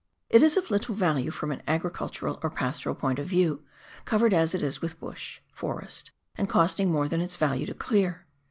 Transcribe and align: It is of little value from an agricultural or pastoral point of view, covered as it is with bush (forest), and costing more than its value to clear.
It 0.31 0.41
is 0.41 0.57
of 0.57 0.71
little 0.71 0.95
value 0.95 1.29
from 1.29 1.51
an 1.51 1.61
agricultural 1.67 2.39
or 2.41 2.49
pastoral 2.49 2.95
point 2.95 3.19
of 3.19 3.27
view, 3.27 3.61
covered 4.03 4.33
as 4.33 4.55
it 4.55 4.63
is 4.63 4.81
with 4.81 4.99
bush 4.99 5.41
(forest), 5.53 6.09
and 6.35 6.49
costing 6.49 6.91
more 6.91 7.07
than 7.07 7.21
its 7.21 7.35
value 7.37 7.67
to 7.67 7.75
clear. 7.75 8.25